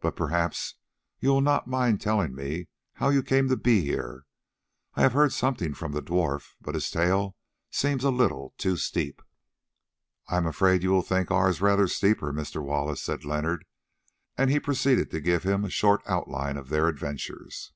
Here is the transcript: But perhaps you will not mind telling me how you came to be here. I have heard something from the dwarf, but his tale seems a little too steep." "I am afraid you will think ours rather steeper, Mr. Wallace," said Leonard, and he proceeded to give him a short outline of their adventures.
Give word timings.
But 0.00 0.16
perhaps 0.16 0.76
you 1.20 1.28
will 1.28 1.42
not 1.42 1.66
mind 1.66 2.00
telling 2.00 2.34
me 2.34 2.68
how 2.94 3.10
you 3.10 3.22
came 3.22 3.46
to 3.50 3.58
be 3.58 3.82
here. 3.82 4.24
I 4.94 5.02
have 5.02 5.12
heard 5.12 5.34
something 5.34 5.74
from 5.74 5.92
the 5.92 6.00
dwarf, 6.00 6.54
but 6.62 6.74
his 6.74 6.90
tale 6.90 7.36
seems 7.70 8.04
a 8.04 8.10
little 8.10 8.54
too 8.56 8.78
steep." 8.78 9.20
"I 10.28 10.38
am 10.38 10.46
afraid 10.46 10.82
you 10.82 10.92
will 10.92 11.02
think 11.02 11.30
ours 11.30 11.60
rather 11.60 11.88
steeper, 11.88 12.32
Mr. 12.32 12.64
Wallace," 12.64 13.02
said 13.02 13.22
Leonard, 13.22 13.66
and 14.38 14.48
he 14.48 14.58
proceeded 14.58 15.10
to 15.10 15.20
give 15.20 15.42
him 15.42 15.66
a 15.66 15.68
short 15.68 16.00
outline 16.06 16.56
of 16.56 16.70
their 16.70 16.88
adventures. 16.88 17.74